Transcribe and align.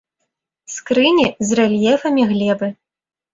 Скрыні 0.75 1.25
з 1.49 1.59
рэльефамі 1.59 2.23
глебы. 2.33 2.71